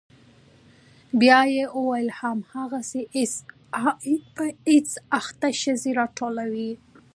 [1.19, 3.33] بيا يې وويل همدغه آى اس
[3.89, 6.71] آى په ايډز اخته ښځې راټولوي.